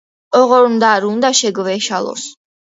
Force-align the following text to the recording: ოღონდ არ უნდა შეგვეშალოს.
ოღონდ 0.37 0.85
არ 0.91 1.05
უნდა 1.09 1.31
შეგვეშალოს. 1.41 2.25